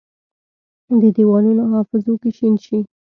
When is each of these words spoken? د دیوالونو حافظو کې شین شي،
د 1.01 1.03
دیوالونو 1.15 1.63
حافظو 1.71 2.13
کې 2.21 2.29
شین 2.37 2.55
شي، 2.65 2.79